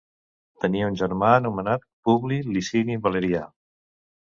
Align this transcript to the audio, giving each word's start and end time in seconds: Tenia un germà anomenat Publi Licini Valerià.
Tenia 0.65 0.87
un 0.93 0.97
germà 1.01 1.29
anomenat 1.41 1.85
Publi 2.09 2.43
Licini 2.59 3.01
Valerià. 3.09 3.49